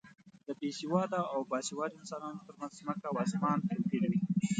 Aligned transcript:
د 0.45 0.47
بې 0.59 0.69
سواده 0.79 1.19
او 1.33 1.39
با 1.49 1.57
سواده 1.69 1.95
انسانو 1.99 2.43
تر 2.45 2.53
منځ 2.59 2.71
ځمکه 2.79 3.05
او 3.09 3.15
اسمان 3.25 3.57
توپیر 3.69 4.03
وي. 4.11 4.21